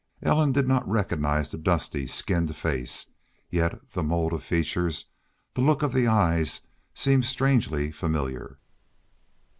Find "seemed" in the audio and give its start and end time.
6.95-7.25